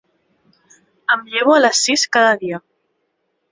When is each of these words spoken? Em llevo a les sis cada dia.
Em 1.17 1.21
llevo 1.35 1.55
a 1.57 1.61
les 1.67 1.83
sis 1.89 2.07
cada 2.19 2.35
dia. 2.47 2.63